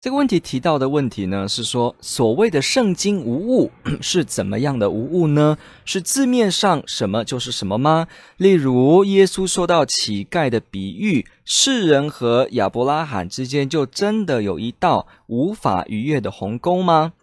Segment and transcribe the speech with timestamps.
[0.00, 5.58] 这个问题提到的问题呢，是说所谓的圣经无误是怎么样的无误呢？
[5.84, 8.06] 是字面上什么就是什么吗？
[8.36, 17.14] 例如耶稣说到乞丐的比喻，世人和亚伯拉罕之间就真的有一道无法逾越的鸿沟吗？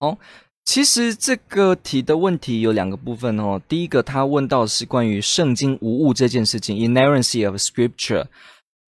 [0.00, 0.18] 哦，
[0.64, 3.60] 其实这个题的问题有两个部分哦。
[3.68, 8.26] 第一个，他问到的是关于圣经无误这件事情，inerrancy of Scripture。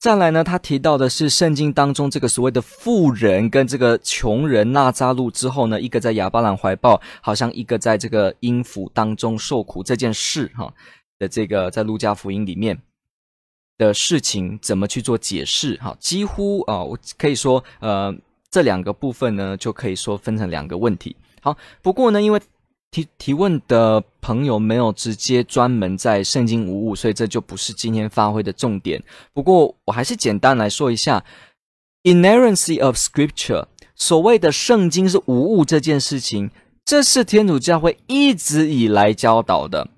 [0.03, 10.75] 再来呢，他提到的是圣经当中这个所谓的富人跟这个穷人纳扎路之后呢，一个在亚巴兰怀抱，好像一个在这个阴府当中受苦这件事哈
[11.21, 12.77] 的这个在路加福音里面
[13.79, 15.97] 的事情怎么去做解释哈？
[16.01, 18.13] 几乎啊，我可以说呃
[18.51, 21.15] 这两个部分呢就可以说分成两个问题。
[21.41, 22.41] 好，不过呢，因为
[22.93, 29.03] 提提问的朋友没有直接专门在圣经无误，所以这就不是今天发挥的重点。
[29.33, 31.25] 不过我还是简单来说一下
[32.05, 33.65] ，inerrancy of Scripture，
[33.97, 36.51] 所谓的圣经是无误这件事情，
[36.85, 39.89] 这是天主教会一直以来教导的。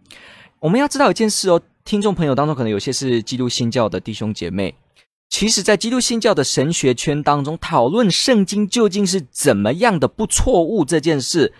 [0.60, 4.72] 我们要知道一件事哦，听众朋友当中可能有些是基督新教的弟兄姐妹，
[5.28, 11.52] 其实，在基督新教的神学圈当中，讨论圣经究竟是怎么样的不错误这件事。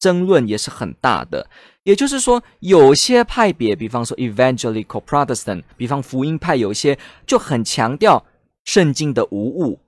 [0.00, 1.46] 争论也是很大的，
[1.84, 8.24] 也就是说，有些派别，比方说 Evangelical Protestant，比方福音派，有些就很强调
[8.64, 9.78] 圣经的无误。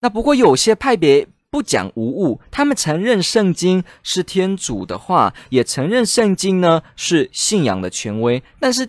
[0.00, 8.88] 那不过有些派别不讲无误，他们承认圣经是天主的话，也承认圣经呢是信仰的权威，但是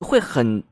[0.00, 0.64] 会很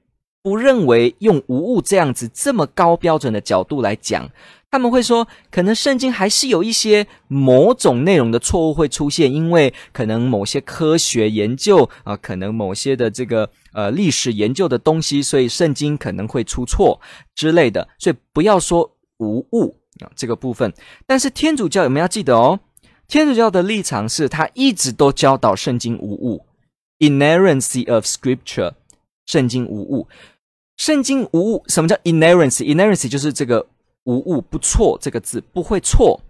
[0.43, 4.28] 不认为用无误这样子这么高标准的角度来讲。
[4.72, 17.00] 他们会说，可能圣经还是有一些某种内容的错误会出现，因为可能某些科学研究啊、可能某些的这个呃历史研究的东西，所以圣经可能会出错
[17.34, 17.88] 之类的。
[17.98, 20.72] 所以不要说无误啊这个部分。
[21.04, 22.60] 但是天主教有没有要记得哦？
[23.09, 26.47] 天主教的立场是他一直都教导圣经无误
[27.00, 28.75] ，inerrancy of Scripture，
[29.26, 30.06] 圣经无误，
[30.76, 31.64] 圣经无误。
[31.66, 33.66] 什么叫 inerrancy？inerrancy 就是这个。
[34.05, 36.21] 无误不错这个字不会错，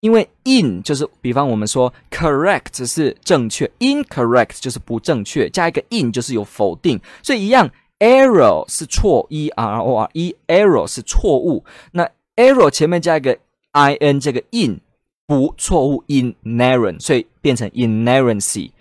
[0.00, 10.86] 因为 in 就是比方我们说 correct 是正确，incorrect 就是不正确，加一个 in 就是有否定，所以一样 error 是错，e r o r e error
[10.86, 13.38] 是错误，那 error 前面加一个
[13.72, 14.80] i n 这个 in
[15.26, 18.72] 不错误 inerrant，所以变成 inerrancy。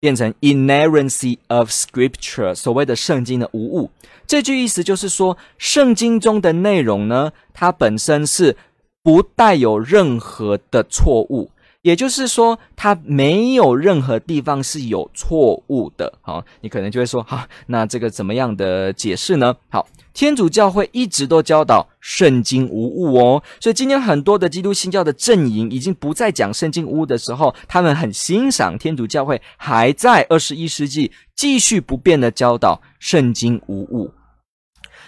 [0.00, 3.90] 变成 inerrancy of scripture，所谓的圣经的无误。
[4.26, 8.56] 这句意思就是说，圣经中的内容呢，它本身是
[9.02, 11.50] 不带有任何的错误。
[11.82, 16.12] 也就是说，它没有任何地方是有错误的。
[16.20, 19.56] 好，你可能就会说，好，那这个怎么样的解释呢？
[19.70, 23.42] 好，天主教会一直都教导圣经无误哦。
[23.60, 34.12] 所以今天很多的基督新教的阵营已经不再讲圣经无误的时候，他们很欣赏天主教会还在二十一世纪继续不变的教导圣经无误。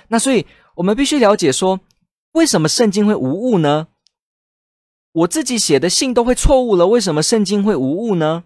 [0.09, 0.47] 那所以
[0.77, 1.81] 我们必须了解说，
[2.33, 3.89] 为什么圣经会无误呢？
[5.13, 8.45] 我自己写的信都会错误了，为什么圣经会无误呢？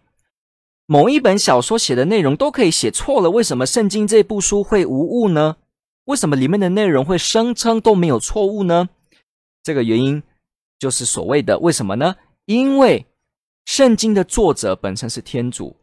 [0.87, 5.57] 某一本小说写的内容都可以写错了，为什么圣经这部书会无误呢？
[6.05, 8.89] 为什么里面的内容会声称都没有错误呢？
[9.63, 10.23] 这个原因
[10.79, 12.17] 就是所谓的为什么呢？
[12.45, 13.07] 因为
[13.65, 15.75] 圣经的作者本身是天主，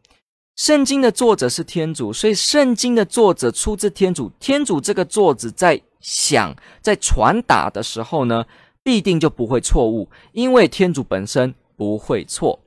[0.55, 4.31] 圣经的作者是天主，所以圣经的作者出自天主。
[4.39, 8.46] 天主这个作者在想，在传达的时候呢，
[8.84, 12.59] 必定就不会错误，因为天主本身不会错。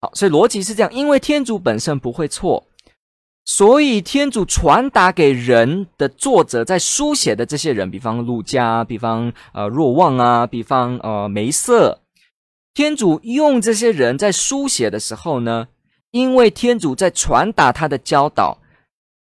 [0.00, 2.66] 好，所以逻辑是这样：因为天主本身不会错，
[3.44, 12.00] 所以天主传达给人的作者在书写的这些人，比方路加，比方呃若望啊，比方呃梅瑟，
[12.72, 15.68] 天主用这些人在书写的时候呢，
[16.12, 18.58] 因为天主在传达他的教导。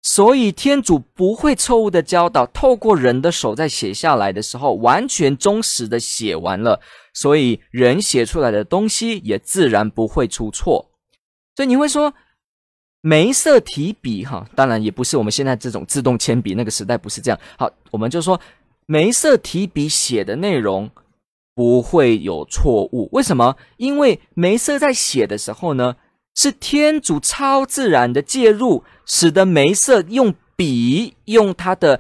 [0.07, 6.79] 所以天主不会错误的教导，透过人的手在写下来的时候，完全忠实的写完了，
[7.15, 10.91] 所以人写出来的东西也自然不会出错。
[11.55, 12.13] 所以你会说，
[13.01, 17.39] 梅瑟提笔哈，当然也不是我们现在这种自动铅笔，那个时代不是这样。
[17.57, 18.39] 好，我们就说
[18.85, 20.87] 梅瑟提笔写的内容
[21.55, 23.09] 不会有错误。
[23.11, 23.57] 为什么？
[23.77, 25.95] 因为梅瑟在写的时候呢，
[26.35, 31.99] 是天主超自然的介入，使得梅瑟用笔，用他的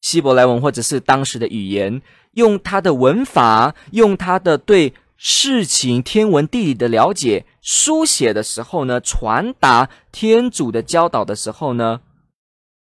[0.00, 2.02] 希伯来文或者是当时的语言，
[2.32, 12.00] 用他的文法，用他的对事情天文地理的了解，书写的时候呢，传达天主的教导的时候呢，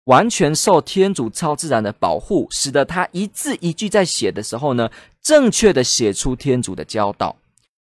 [0.05, 4.89] 完全受天主超自然的保护，使得他一字一句在写的时候呢，
[5.21, 7.37] 正确的写出天主的教导。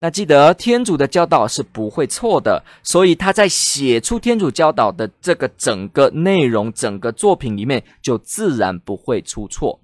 [0.04, 9.80] 那记得天主的教导是不会错的，所以他在写出天主教导的这个整个内容、整个作品里面，就自然不会出错。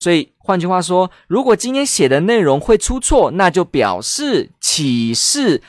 [0.00, 5.62] 所以换句话说，如果今天写的内容会出错，那就表示启示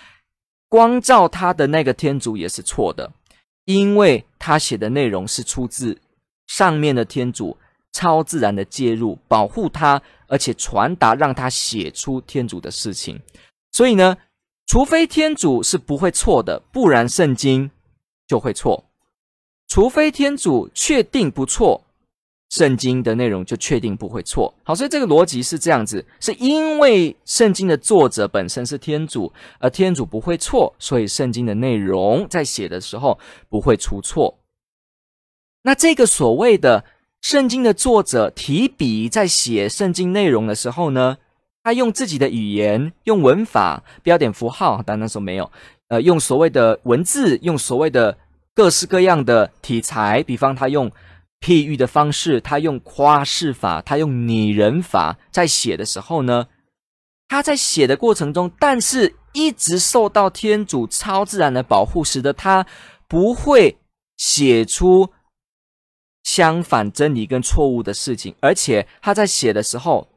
[0.67, 3.13] 光照他的那个天主也是错的。
[3.63, 5.97] 因为他写的内容是出自
[6.47, 7.55] 上面的天主
[7.93, 13.21] 超自然的介入，保护他，而且传达让他写出天主的事情。
[13.75, 14.15] 所以呢，
[14.65, 17.71] 除非天主是不会错的，不然圣经
[18.25, 18.85] 就会错。
[19.67, 21.81] 除非天主确定不错。
[22.49, 24.53] 圣经的内容就确定不会错。
[24.63, 33.19] 好，所以这个逻辑是这样子，是因为圣经的作者本身是天主，而天主不会错，所以圣经的内容在写的时候
[33.49, 34.37] 不会出错。
[35.63, 36.85] 那这个所谓的
[37.19, 41.17] 圣经的作者提笔在写圣经内容的时候呢，
[41.65, 45.51] 他用自己的语言、用文法、标点符号，当然那时候没有，
[45.89, 48.17] 呃，用所谓的文字，用所谓的
[48.53, 50.89] 各式各样的题材，比方他用。
[51.41, 56.47] 譬喻的方式，他用夸饰法，他用拟人法，在写的时候呢，
[57.27, 62.65] 他在写的过程中，但是一直受到天主超自然的保护，使得他
[63.07, 63.77] 不会
[64.17, 65.11] 写出
[66.23, 70.07] 相反真理跟错误的事情，而且他在写的时候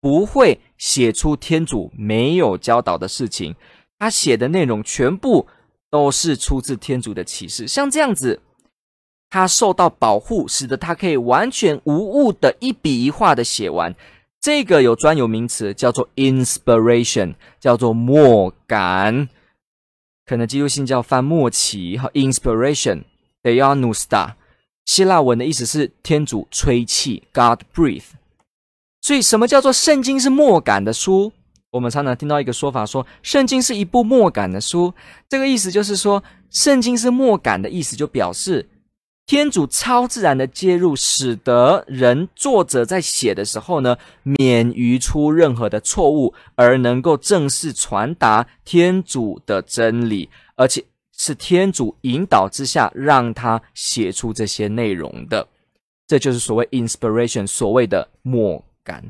[0.00, 3.54] 不会写出天主没有教导的事情，
[3.98, 5.46] 他写的内容全部
[5.90, 8.40] 都是出自天主的启示，像这样子。
[9.32, 13.94] 他受到保护，使得他可以完全无误的一笔一画的写完。
[14.40, 19.28] 这个有专有名词，叫做 inspiration，叫做默感。
[20.26, 24.32] 可能基督信教翻默启和 inspiration，theopneustos，
[24.84, 28.19] 希腊文的意思是天主吹气，God breathe。
[29.00, 31.32] 所以，什么叫做圣经是默感的书？
[31.70, 34.92] 我们常常听到一个说法说，圣经是一部默感的书。
[35.28, 38.68] 这个意思就是说，圣经是默感的意思，就表示。
[39.26, 50.82] 天主超自然的介入，使得人作者在写的时候呢，免于出任何的错误，而能够正式传达天主的真理，而且
[51.16, 55.46] 是天主引导之下让他写出这些内容的。
[56.08, 59.04] 这就是所谓 inspiration，所谓的默感。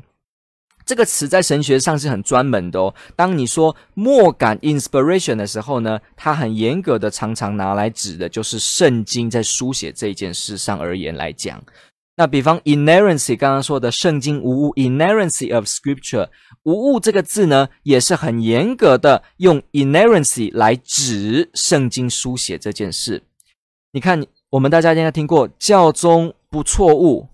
[0.83, 2.93] 这个词在神学上是很专门的哦。
[3.15, 11.63] 当你说默感 （inspiration） 的时候呢，它很严格的，常常拿来指的就是圣经在书写这件事上而言来讲。
[12.17, 16.29] 那比方 inerrancy，刚刚说的圣经无误 （inerrancy of Scripture），
[16.63, 23.23] 无误这个字呢，也是很严格的用 inerrancy 来指圣经书写这件事。
[23.93, 27.27] 你看，我们大家应该听过教宗不错误，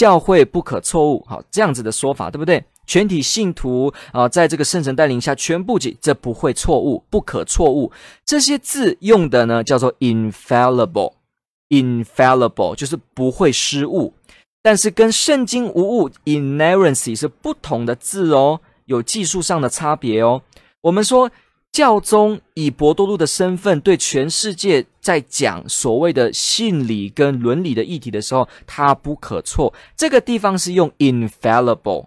[0.00, 2.64] 教会不可错误，好，这样子的说法，对不对？
[2.86, 7.92] 全体信徒啊，在这个圣神带领下，全部记，这不会错误，不可错误。
[8.24, 14.14] 这些字用的呢，叫做 infallible，infallible 就是不会失误。
[14.62, 20.40] 但是跟圣经无误 inerrancy 是不同的字哦，有技术上的差别哦。
[20.80, 21.30] 我们说
[21.72, 29.72] 教宗以博多禄的身份对全世界在讲所谓的信理跟伦理的议题的时候，他不可错。
[29.96, 32.06] 这个地方是用 infallible。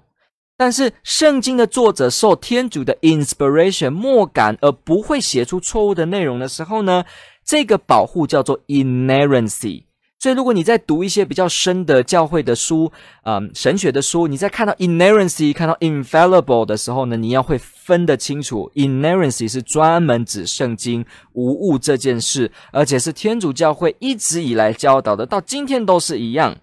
[0.55, 7.05] 但是圣经的作者受天主的 inspiration 默感，而不会写出错误的内容的时候呢，
[7.43, 9.85] 这个保护叫做 inerrancy。
[10.23, 12.89] 所以如果你在读一些比较深的教会的书，
[13.23, 26.55] 嗯，神学的书，你在看到 inerrancy、看到 infallible 的时候呢，你要会分得清楚，inerrancy 是专门指圣经无误这件事，而且是天主教会一直以来教导的，到今天都是一样。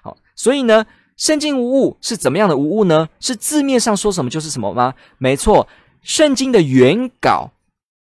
[0.00, 0.86] 好，所以呢。
[1.16, 3.08] 圣经无误是怎么样的无误呢？
[3.18, 4.94] 是字面上说什么就是什么吗？
[5.18, 5.66] 没错，
[6.00, 7.50] 圣经的原稿，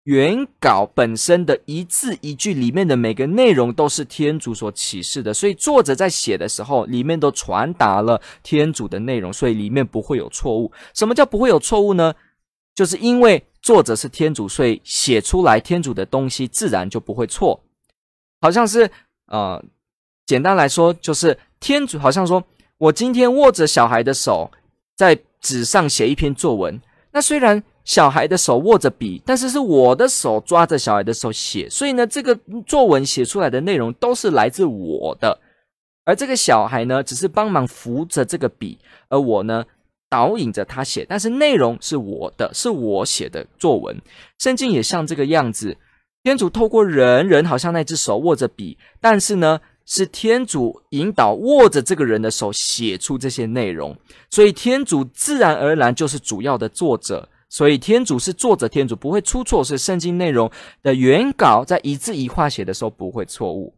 [0.03, 10.71] 原稿本身的一字一句里面的每个内容都是天主所启示的，所以作者在写的时候，里面都传达了天主的内容，所以里面不会有错误。
[10.93, 12.13] 什么叫不会有错误呢？
[12.75, 17.63] 就是因为作者是天主，所以写出来天主的东西自然就不会错。
[18.41, 18.89] 好像是，
[19.27, 19.63] 呃，
[20.25, 22.43] 简单来说就是天主好像说。
[22.79, 24.51] 我今天握着小孩的手，
[24.97, 26.81] 在纸上写一篇作文，
[27.11, 35.39] 那虽然小孩的手握着笔，但是是我的手抓着小孩的手写，所以呢，这个作文写出来的内容都是来自我的，
[36.05, 39.65] 而这个小孩呢，只是帮忙扶着这个笔，而我呢，
[40.09, 44.01] 导引着他写，但是内容是我的，是我写的作文。
[44.39, 45.77] 圣经也像这个样子，
[46.23, 53.97] 天主透过人，人好像那只手握着笔，但是呢，是天主引导握着这个人的手写出这些内容，
[54.29, 60.49] 所以天主自然而然就是主要的作者，所以天主是作者，天主不会出错，是圣经内容
[60.81, 63.75] 的原稿在一字一画写的时候不会错误。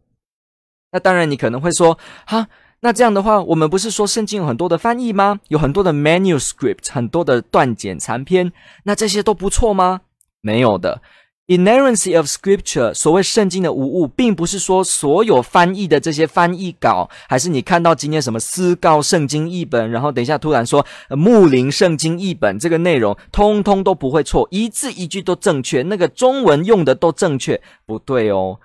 [0.92, 2.48] 那当然，你可能会说，哈，
[2.80, 5.40] 那这样的话，我们不是说圣经有很多的翻译吗？
[5.48, 8.50] 有很多的 manuscript，很多的断简残篇，
[8.84, 10.00] 那这些都不错吗？
[10.40, 11.02] 没有的。
[11.48, 28.58] Inerrancy of Scripture，所谓圣经的无误，并不是说所有翻译的这些翻译稿，还是你看到今天什么思高圣经译本，然后等一下突然说牧灵圣经译本，这个内容通通都不会错，一字一句都正确，那个中文用的都正确，不对哦，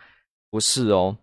[0.50, 1.17] 不是哦，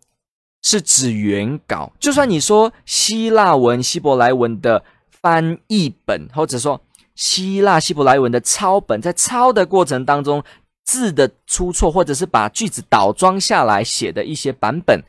[0.63, 1.93] 是指原稿。
[1.99, 6.81] 就算你说希腊文、希伯来文的翻译本，或者说
[7.17, 10.45] 希腊希伯来文的抄本，在抄的过程当中。
[10.89, 15.03] 字的出错，或者是把句子倒装下来写的一些版本，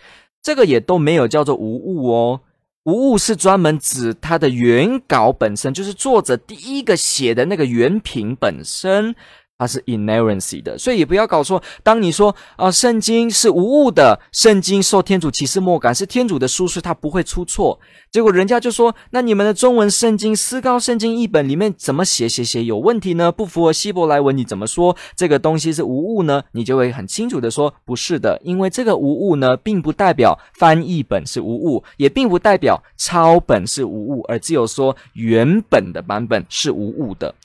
[0.44, 2.42] 这个也都没有叫做无误哦。
[2.84, 9.16] 无误是专门指它的原稿本身，就是作者第一个写的那个原品本身。
[9.60, 11.62] 它是 inerrancy 的，所以也不要搞错。
[11.84, 17.78] 当你说啊，圣经是无误的，圣经受天主启示默感，是天主的书，是它不会出错。
[18.10, 23.34] 结果人家就说，那你们的中文圣经思高圣经译本里面怎么写写写有问题呢？
[23.34, 26.42] 不符合希伯来文，你怎么说这个东西是无误呢？
[26.54, 37.36] 你就会很清楚的说，不是的，因为这个无误呢，并不代表翻译本是无误，也并不代表抄本是无误，而只有说原本的版本是无误的。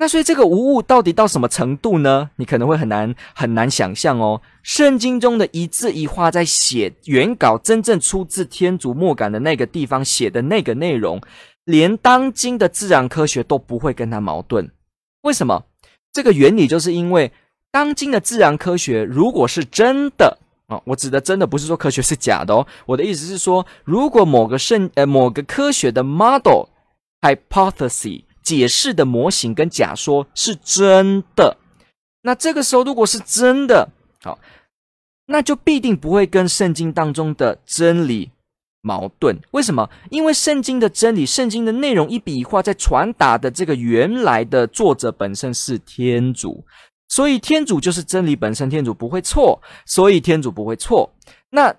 [0.00, 2.30] 那所以这个无误到底到什么程度呢？
[2.36, 4.40] 你可能会很难很难想象哦。
[4.62, 11.20] 圣经中的一字一画在写原稿，真正出自天主默感的那个地方写的那个内容，
[11.66, 14.70] 连当今的自然科学都不会跟它矛盾。
[15.20, 15.64] 为什么？
[16.14, 17.30] 这个原理就是因为
[17.70, 20.38] 当今的自然科学如果是真的
[20.68, 22.66] 啊，我指的真的不是说科学是假的哦。
[22.86, 26.68] 我的意思是说，如果某个圣呃某个科学的 model
[27.20, 28.22] hypothesis。
[28.42, 31.56] 解释的模型跟假说是真的，
[32.22, 33.88] 那这个时候如果是真的，
[34.22, 34.38] 好，
[35.26, 38.30] 那就必定不会跟圣经当中的真理
[38.80, 39.38] 矛盾。
[39.52, 39.88] 为什么？
[40.10, 46.64] 因为圣经的真理、圣经的内容一笔一画在传达的这个原来的作者本身是天主，
[47.08, 51.12] 所以天主就是真理本身，天主不会错，所以天主不会错。
[51.50, 51.74] 那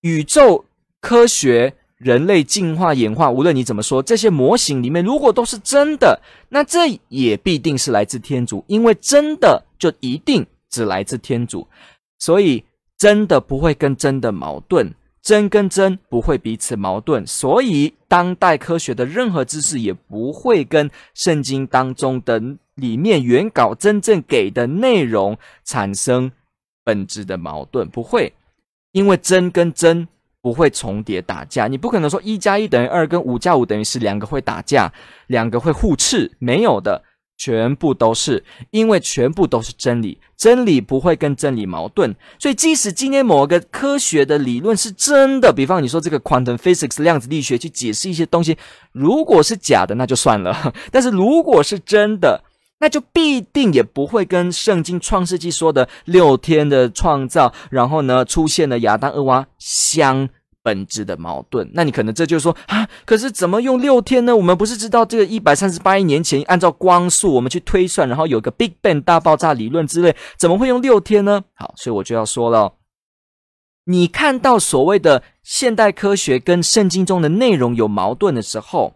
[0.00, 0.64] 宇宙
[1.00, 1.76] 科学。
[2.04, 6.20] 人类进化演化，无论你怎么说，这些模型里面如果都是真的，
[6.50, 11.66] 那这也必定是来自天主，因为真的就一定只来自天主，
[12.18, 12.62] 所以
[12.98, 14.92] 真的不会跟真的矛盾，
[15.22, 22.38] 真跟真不会彼此矛盾，所以当代科学的任何知识也不会跟圣经当中的
[22.74, 26.30] 里面原稿真正给的内容产生
[26.84, 28.34] 本质的矛盾，不会，
[28.92, 30.06] 因为真跟真。
[30.44, 34.92] 不会重叠打架，你不可能说一加一等于二，跟五加五等于十，两个会打架，
[35.28, 37.02] 两个会互斥，没有的，
[37.38, 48.54] 全部都是，因为全部都是真理，真理不会跟真理矛盾，所以即使今天某个科学的理论是真的，比方你说这个 quantum physics 量子力学去解释一些东西，
[48.92, 52.38] 如果是假的那就算了， 但是如果是真的，
[52.80, 60.28] 那就必定也不会跟圣经创世纪说的六天的创造，然后呢出现了亚当、厄娃相
[60.62, 61.70] 本质的矛盾。
[61.72, 64.36] 那你可能这就是说啊，可是怎么用六天呢？
[64.36, 71.44] 我们不是知道这个一百三十八亿年前按照光速我们去推算，然后有个 Big Bang 大爆炸理论之类，怎么会用六天呢？
[71.54, 72.74] 好，所以我就要说了，
[73.84, 78.94] 你看到所谓的现代科学跟圣经中的内容有矛盾的时候。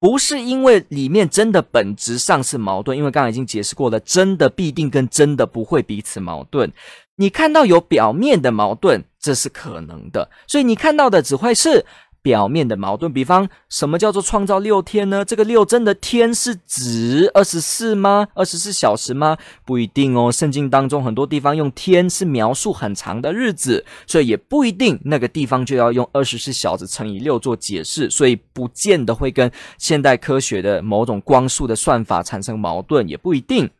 [0.00, 6.72] 不是因为里面真的本质上是矛盾，因为刚刚已经解释过了，真的必定跟真的不会彼此矛盾。
[7.16, 11.84] 你看到有表面的矛盾，这是可能的，所以你看到的只会是。
[12.22, 15.24] 表面的矛盾，比方什么叫做创造六天呢？
[15.24, 18.28] 这个六真的天是指二十四吗？
[18.34, 19.36] 二十四小时吗？
[19.64, 20.30] 不一定哦。
[20.30, 33.70] 圣经当中很多地方用天是描述很长的日子，所以也不一定那个地方就要用二十四小时乘以六做解释，所以不见得会跟现代科学的某种光速的算法产生矛盾，也不一定。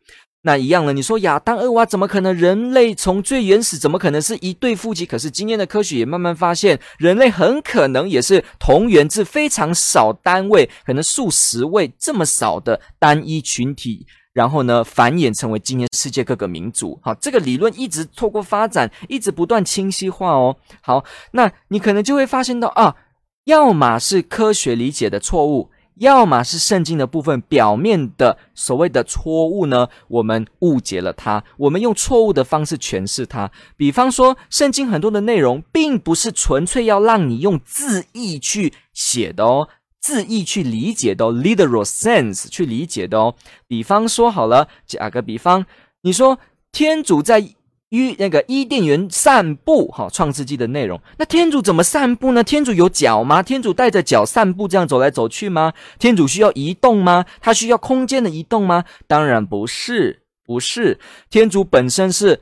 [0.41, 2.33] 那一样了，你说亚当、厄娃怎么可能？
[2.33, 5.05] 人类从最原始怎么可能是一对夫妻？
[5.05, 14.07] 可是今天的科学也慢慢发现，人类很可能也是同源自非常少单位，可能数十位这么少的单一群体。
[14.31, 16.97] 然后呢，繁衍成为今天世界各个民族。
[17.03, 20.55] 好，这个理论一直透过发展，一直不断清晰化哦。
[20.81, 22.95] 好，那你可能就会发现到啊，
[23.43, 25.71] 要么是科学理解的错误。
[25.99, 33.51] 要么是圣经的部分表面的所谓的错误呢，我们误解了它，我们用错误的方式诠释它。
[33.77, 43.35] 比方说，圣经很多的内容并不是纯粹要让你用字义去写的哦，字义去理解的哦，literal sense 去理解的哦。
[43.67, 45.65] 比方说，好了，打个比方，
[46.01, 46.39] 你说
[46.71, 47.55] 天主在。
[47.89, 50.99] 与那个伊甸园散步，哈，创世纪的内容。
[51.17, 52.43] 那天主怎么散步呢？
[52.43, 53.41] 天主有脚吗？
[53.41, 55.73] 天主带着脚散步，这样走来走去吗？
[55.97, 57.25] 天主需要移动吗？
[57.41, 58.85] 他需要空间的移动吗？
[59.07, 60.99] 当然不是，不是。
[61.29, 62.41] 天主本身是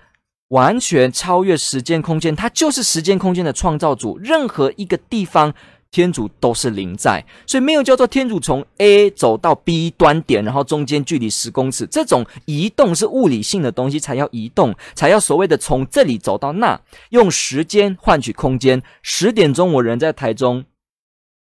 [0.50, 4.18] 完全超越时间空间，他就是时间空间的创造主。
[4.18, 5.54] 任何一个地方。
[5.92, 16.80] 天主都是零在，所以没有叫做天主从 A 走到 B 端点，然后中间距离十公尺，这种移动是物理性的东西才要移动，才要所谓的从这里走到那，
[17.10, 18.84] 用时间换取空间。
[19.02, 20.66] 十点钟我人在台中，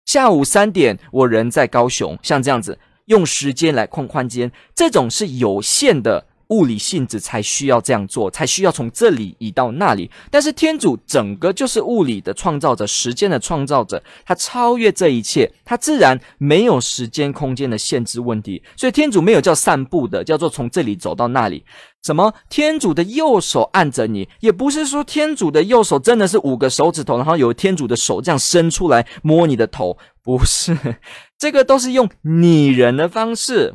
[0.07, 6.27] 下午三点我人在高雄，像这样子用时间来控宽间，这种是有限的。
[6.53, 10.11] 物理性质才需要这样做，才需要从这里移到那里。
[10.31, 18.63] 但是天主整个就是物理的创造者，时间的创造者，他超越这一切，他自然没有时间空间的限制问题。
[18.77, 21.65] 所以天主没有叫散步的，叫做从这里走到那里。
[22.05, 22.35] 什么？
[22.51, 30.77] 天主的右手按着你，也不是说天主的右手真的是五个手指头，然后有天主的手这样伸出来摸你的头，不是。
[31.39, 33.75] 这个都是用拟人的方式。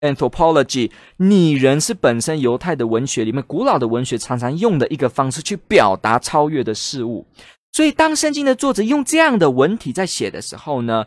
[0.00, 7.26] Anthropology，拟人是本身犹太的文学里面古老的文学常常用的一个方式去表达超越的事物。
[7.72, 11.04] 所以，当圣经的作者用这样的文体在写的时候呢，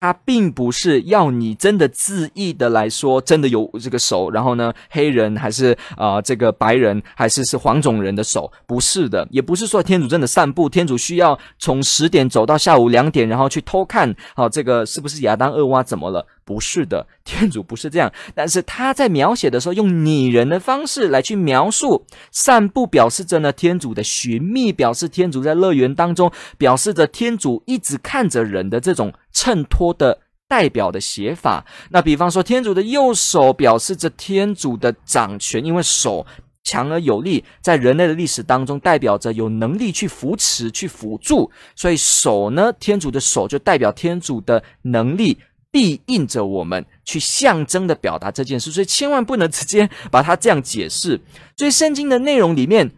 [0.00, 16.26] 他并不是要你真的字义的来说，真的有这个手，然后呢，黑人还是啊、这个白人还是是黄种人的手，不是的，也不是说天主真的散步，天主需要从十点走到下午两点，然后去偷看，好、哦、这个是不是亚当、厄娃怎么了？
[16.46, 18.10] 不是的，天主不是这样。
[18.34, 31.64] 但是他在描写的时候，用拟人的方式来去描述散步，表示着呢天主的寻觅，表示天主在乐园当中，表示着天主一直看着人的这种衬托的代表的写法。
[31.90, 36.26] 那比方说，天主的右手表示着天主的掌权，因为手
[36.64, 41.50] 强而有力，在人类的历史当中代表着有能力去扶持、去辅助。
[41.74, 45.38] 所以手呢，天主的手就代表天主的能力。
[45.72, 51.20] 必印着我们去象征的表达这件事，所以千万不能直接把它这样解释。
[51.56, 52.90] 所以圣经的内容里面，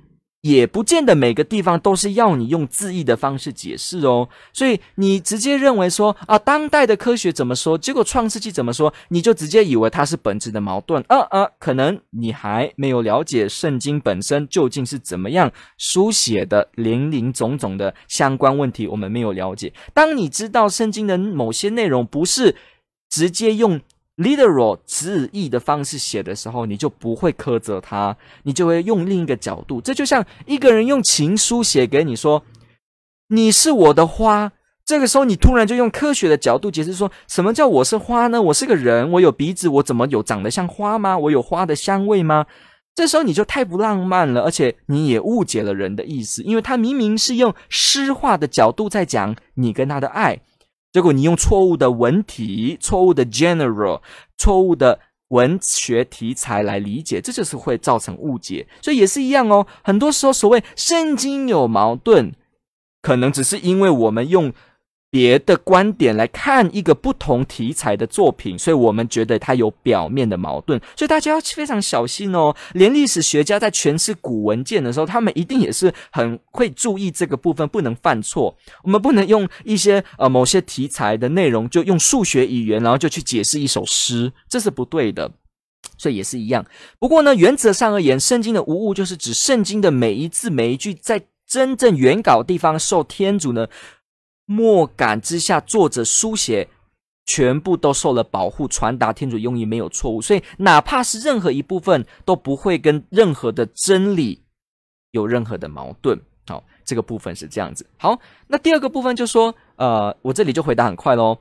[0.43, 4.29] 也不见得每个地方都是要你用字义的方式解释哦。
[4.53, 11.03] 所以你直接认为说啊，当代的科学怎么说，结果创世纪怎么说，你就直接以为它是本质的矛盾。
[11.09, 19.73] 啊啊，可能你还没有了解圣经本身究竟是怎么样书写的，林林总总的相关问题，我们没有了解。
[19.95, 22.55] 当你知道圣经的某些内容不是。
[23.15, 23.79] 直接用
[24.17, 29.81] literal 字义的方式写的时候，你就不会苛责他，你就会用另一个角度。
[29.81, 32.43] 这就像一个人用情书写给你说
[33.29, 34.53] ：“你是我的花。”
[34.85, 38.43] 这个时候，你突然就用科学的角度解释说：“什么叫我是花呢？
[38.43, 41.17] 我是个人，我有鼻子，我怎么有长得像花吗？
[41.17, 42.47] 我有花的香味吗？”
[42.95, 50.39] 这时候你就太不浪漫了，而且你也误解了人的意思，因为他明明是用诗化的角度在讲你跟他的爱。
[50.93, 54.03] 结果你用错误的文体、错误的 general、
[54.37, 58.69] 错误的文学题材来理解，这就是会造成误解。
[58.81, 59.67] 所以也是一样哦。
[59.83, 62.33] 很多时候所谓圣经有矛盾，
[63.01, 64.53] 可能只是因为我们用。
[65.13, 72.57] 别的观点来看一个不同题材的作品，所以我们觉得它有表面的矛盾，所以大家要非常小心哦。
[72.73, 78.57] 连历史学家在诠释古文件的时候，他们一定也是很会注意这个部分，不能犯错。
[78.85, 85.31] 我们不能用一些呃某些题材的内容，就用数学语言，然后就去解释一首诗，这是不对的。
[85.99, 86.65] 所以也是一样。
[86.99, 93.69] 不过呢，原则上而言，圣经的无误就是指圣经的每一字每一句，在真正原稿地方受天主呢。
[94.53, 96.69] 莫感之下，作者书写
[97.25, 104.43] 全部都受了保护，传达天主用意没有错误，所以哪怕是任何一部分都不会跟任何的真理
[105.13, 106.21] 有任何的矛盾。
[106.47, 107.87] 好，这个部分是这样子。
[107.97, 111.39] 好，那第二个部分就说，呃，我这里就回答很快喽。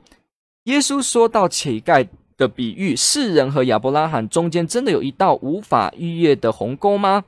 [0.64, 7.24] 耶稣说到乞丐的比喻，世人和亚伯拉罕中间真的有一道无法逾越的鸿沟吗？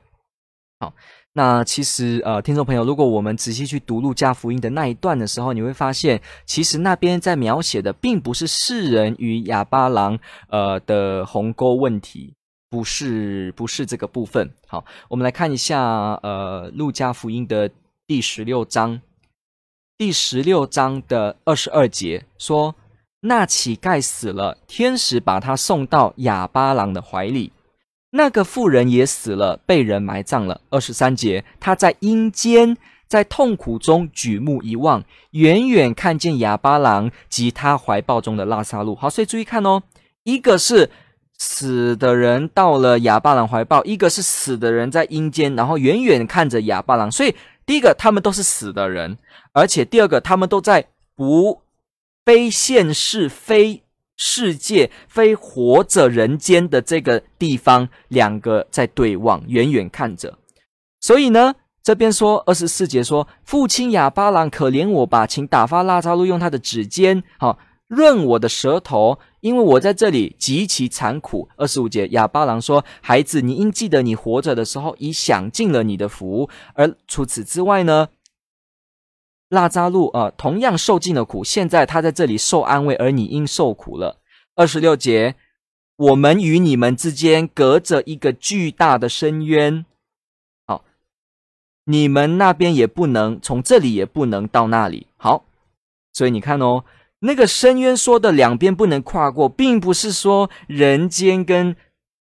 [0.79, 0.93] 好。
[1.37, 10.17] 那其实，呃，听众朋友，如果我们仔细去读路加福音的那一段的时候，你会发现，其实那边在描写的并不是世人与哑巴郎，
[10.47, 12.35] 呃的鸿沟问题，
[12.69, 14.49] 不是不是这个部分。
[14.65, 17.69] 好，我们来看一下，呃，路加福音的
[18.07, 19.01] 第十六章，
[19.97, 22.75] 第十六章的二十二节说，
[23.19, 27.51] 那乞丐死了，天使把他送到哑巴郎的怀里。
[28.17, 30.61] 那个妇人也死了，被人埋葬了。
[30.69, 32.77] 二十三节，他在阴间，
[33.09, 38.95] 在痛苦中举目一望，远远看见哑巴郎及他怀抱中的拉萨路。
[38.95, 39.83] 好，所以注意看哦，
[40.23, 40.89] 一个是
[41.37, 47.11] 死的人到了哑巴郎怀抱，一个是死的人在阴间，然后远远看着哑巴郎。
[47.11, 49.17] 所以第一个，他们都是死的人，
[49.51, 51.63] 而且第二个，他们都在不
[52.23, 53.81] 非现世非。
[54.17, 60.37] 世界非活着人间的这个地方，两个在对望，远远看着。
[61.01, 78.07] 所以呢，这边说二十四节说：“父亲亚巴郎，可怜我吧，请打发拉扎路用他的指尖，好润我的舌头，因为我在这里极其残酷。”二十五节，亚巴郎说：“孩子，你应记得你活着的时候，已享尽了你的福，而除此之外呢？”
[79.49, 84.19] 拉扎路啊，同样受尽了苦，现在他在这里受安慰，而你应受苦了。
[84.55, 85.35] 二十六节，
[85.97, 89.85] 我们与你们之间隔着一个巨大的深渊，
[90.65, 90.83] 好，
[91.85, 95.07] 你们那边也不能，从这里也不能到那里。
[95.17, 95.45] 好，
[96.13, 96.83] 所以你看哦，
[97.19, 101.71] 那个深渊说的两边不能跨过，并不是说人间跟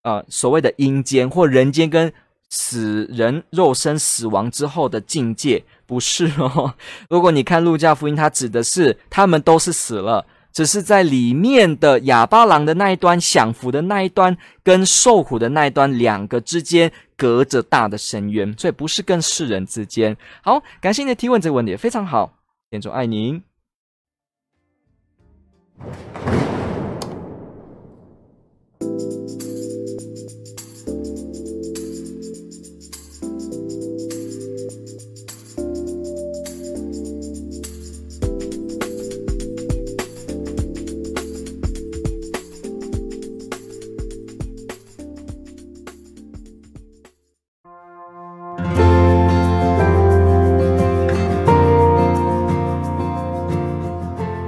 [0.02, 2.14] 啊、呃、所谓的阴间，或人间跟
[2.56, 5.64] 死人肉身死亡之后的境界。
[5.88, 6.76] 不是哦，
[7.10, 20.16] 如果你看路加福音，它指的是他们都是死了，只是在里面的哑巴郎的那一端享福的那一端，跟受苦的那一端两个之间隔着大的深渊，所以不是跟世人之间。
[20.44, 22.38] 好，感谢你的提问，这个问题非常好，
[22.70, 23.42] 天主爱您。